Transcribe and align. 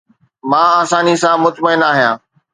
مان 0.49 0.67
آساني 0.81 1.15
سان 1.23 1.37
مطمئن 1.45 1.81
آهيان 1.91 2.17